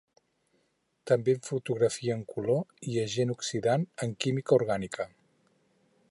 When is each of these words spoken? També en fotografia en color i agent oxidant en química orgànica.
També 1.09 1.33
en 1.39 1.43
fotografia 1.49 2.15
en 2.19 2.23
color 2.31 2.63
i 2.93 2.97
agent 3.03 3.33
oxidant 3.37 3.85
en 4.07 4.17
química 4.25 4.57
orgànica. 4.61 5.07